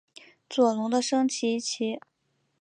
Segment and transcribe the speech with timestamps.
[0.49, 1.99] 左龙的升级棋。